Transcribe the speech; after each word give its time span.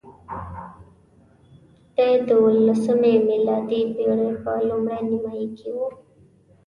دی 1.95 2.11
د 2.27 2.29
اوولسمې 2.41 3.13
میلادي 3.29 3.81
پېړۍ 3.93 4.31
په 4.43 4.51
لومړۍ 4.67 4.99
نیمایي 5.09 5.47
کې 5.57 5.69
وو. 5.75 5.87